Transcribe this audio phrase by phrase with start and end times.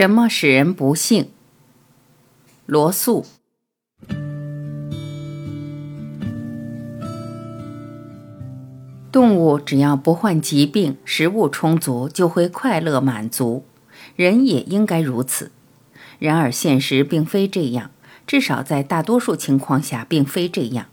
[0.00, 1.28] 什么使人不幸？
[2.64, 3.26] 罗素。
[9.12, 13.66] 动物只要不患疾病，食物充足，就会快乐满足。
[14.16, 15.52] 人也应该如此。
[16.18, 17.90] 然而现实并非这样，
[18.26, 20.86] 至少在大多数情况下并非这样。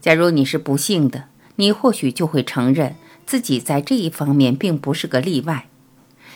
[0.00, 5.68] 假如你是不幸的，你或许就会承认自己在这一方面并不是个例外。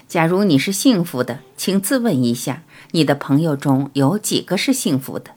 [0.08, 5.30] 假如你是幸福的，请自问一下，你的朋友中有几个是幸福的？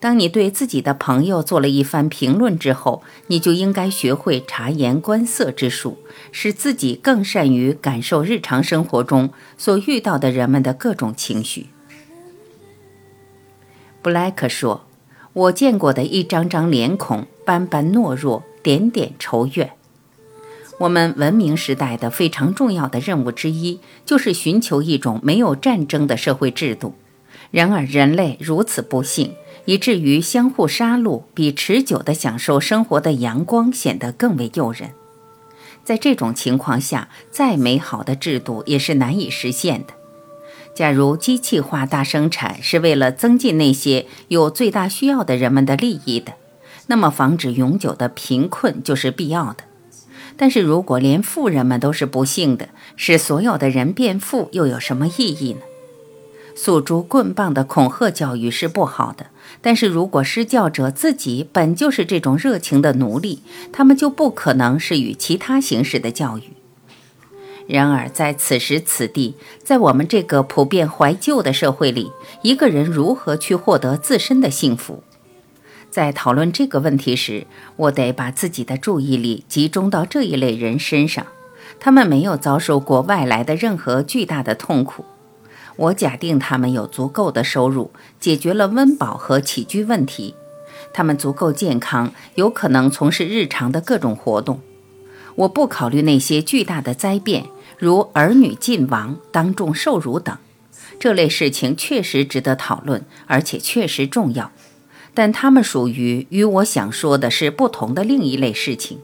[0.00, 5.98] 当你对自己的朋友做了一番评论之后，你就应该学会察言观色之术，
[6.30, 11.68] 使自己更善于感受日常生活中所遇到的人们的各种情绪。
[14.02, 14.84] 布莱克说
[15.32, 19.72] ：“我见过的一张张脸孔，斑斑懦弱，点点愁怨。”
[20.78, 26.94] 我们文明时代的非常重要的任务之一，就是寻求一种没有战争的社会制度。
[27.50, 29.32] 然而，人类如此不幸，
[29.64, 34.90] 以至于相互杀戮比持久的享受生活的阳光显得更为诱人。
[35.82, 39.94] 在这种情况下，再美好的制度也是难以实现的。
[40.74, 46.34] 假如机器化大生产是为了增进那些有最大需要的人们的利益的，
[46.86, 49.64] 那么防止永久的贫困就是必要的。
[50.38, 55.60] 但是如果连富人们都是不幸的，使所有的人变富又有什么意义呢？
[56.54, 59.26] 诉诸棍棒的恐吓教育是不好的，
[59.60, 66.42] 但是如果施教者自己本就是这种热情的奴隶，他们就不可能是与其他形式的教育。
[67.66, 72.10] 然而在此时此地，在我们这个普遍怀旧的社会里，
[72.42, 75.02] 一个人如何去获得自身的幸福？
[75.90, 81.26] 在讨论这个问题时，我得把自己的注意力集中到这一类人身上。
[81.80, 85.04] 他们没有遭受过外来的任何巨大的痛苦。
[85.76, 90.34] 我假定他们有足够的收入，解决了温饱和起居问题。
[90.92, 94.60] 他们足够健康，有可能从事日常的各种活动。
[95.36, 97.46] 我不考虑那些巨大的灾变，
[97.78, 100.36] 如儿女尽亡、当众受辱等。
[100.98, 104.50] 这类事情确实值得讨论，而且确实重要。
[105.18, 108.98] 但他们属于与我想说的是不同的另一类事情。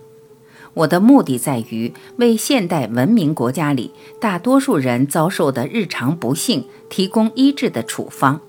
[0.75, 8.41] 我的目的在于为现代文明国家里大多数人遭受的日常不幸提供医治的处方。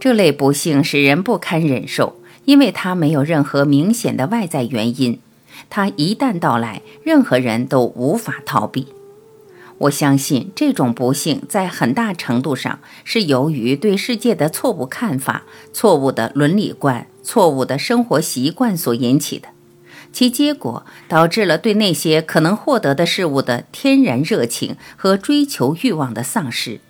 [0.00, 5.20] 这类不幸使人不堪忍受，因为它没有任何明显的外在原因。
[5.68, 8.86] 它一旦到来，任何人都无法逃避。
[9.78, 15.42] 我相信这种不幸在很大程度上是由于对世界的错误看法、
[15.72, 19.48] 错误的伦理观、错误的生活习惯所引起的，
[20.12, 26.80] 其结果导致了对那些可能获得的事物的天然热情和追求欲望的丧失，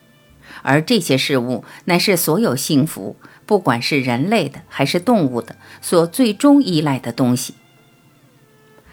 [0.62, 7.54] 而这些事物乃是所有幸福，不管是人类的还是动物的，所最终依赖的东西。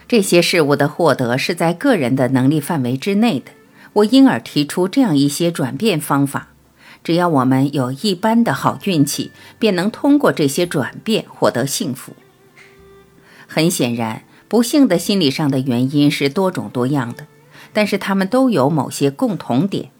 [0.07, 3.51] 这些事物的获得是在个人的能力范围之内的。
[3.93, 6.49] 我因而提出这样一些转变方法，
[7.03, 12.13] 只要我们有一般的好运气，便能通过这些转变获得幸福。
[13.47, 17.27] 很显然，不幸的心理上的原因是多种多样的，
[17.71, 19.91] 但是他们都有某些共同点。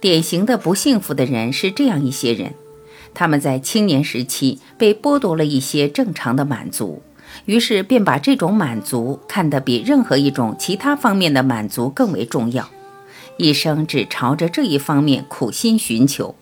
[0.00, 2.54] 典型的不幸福的人是这样一些人：
[3.12, 7.02] 他们在青年时期被剥夺了一些正常的满足，
[7.46, 12.68] 于是便把这种满足看得比任何一种其他方面的满足更为重要。
[13.42, 16.36] 一生只朝着这一方面苦心寻求，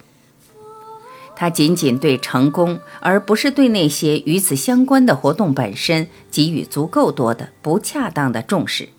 [1.34, 8.90] 他仅仅对成功，而不是对那些与此相关的活动本身给予足够多的不恰当的重视。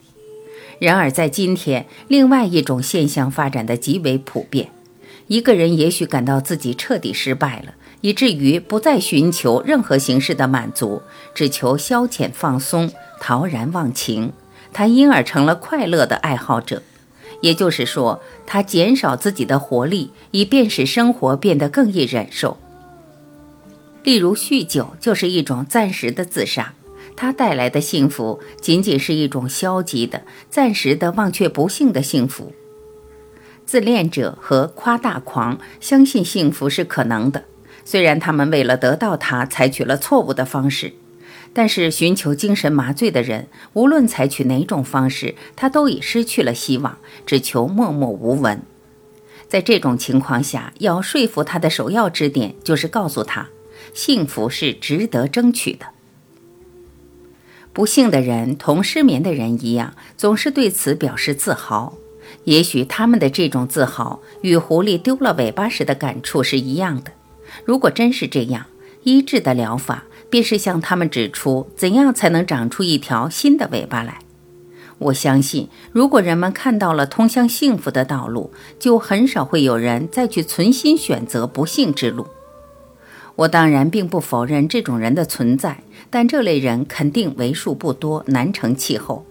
[0.80, 4.72] 然而，在今天，另外一种现象发展的极为普遍：
[5.28, 11.04] 一个人也许感到自己彻底失败了，以至于不再寻求任何形式的满足，
[11.36, 14.34] 只求消遣放松、陶然忘情，
[14.74, 16.82] 他因而成了快乐的爱好者。
[17.42, 22.58] 也就是说，他减少自己的活力，以便使生活变得更易忍受。
[24.04, 26.74] 例如，酗酒就是一种暂时的自杀，
[27.16, 32.54] 它带来的幸福仅仅是一种消极的、暂时的忘却不幸的幸福。
[33.66, 37.46] 自恋者和夸大狂相信幸福是可能的，
[37.86, 40.94] 虽然他们为了得到它采取了错误的方式。
[41.54, 48.62] 但是，寻求精神麻醉的人，无论采取哪种方式，他都已失去了希望，只求默默无闻。
[49.50, 53.50] 在这种情况下，要说服他的首要支点，就是告诉他，
[53.94, 55.88] 幸福是值得争取的。
[57.74, 61.98] 不幸的人同失眠的人一样，总是对此表示自豪。
[62.46, 67.12] 也许他们的这种自豪与狐狸丢了尾巴时的感触是一样的。
[67.66, 68.68] 如果真是这样，
[69.04, 74.18] 医治的疗法便是向他们指出怎样才能长出一条新的尾巴来。
[74.98, 82.28] 我相信，如果人们看到了通向幸福的道路，就很少会有人再去存心选择不幸之路。
[83.36, 89.26] 我当然并不否认这种人的存在，但这类人肯定为数不多，难成气候。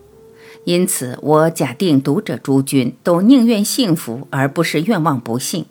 [0.64, 5.67] 因此，我假定读者诸君都宁愿幸福，而不是愿望不幸。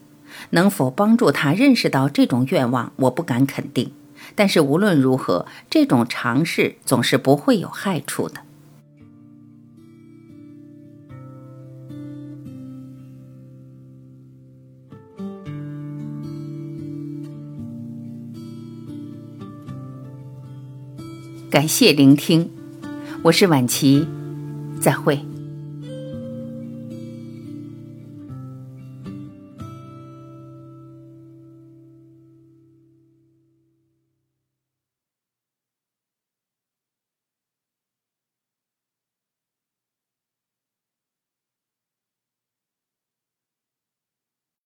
[0.52, 3.92] 能否帮助他认识到这种愿望，我不敢肯定。
[4.36, 8.42] 但是无论如何，这种尝试总是不会有害处的。
[21.52, 22.50] 感谢聆听，
[23.24, 24.08] 我是晚琪，
[24.80, 25.29] 再会。